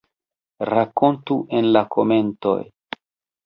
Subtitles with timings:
[0.69, 2.59] Rakontu en la komentoj!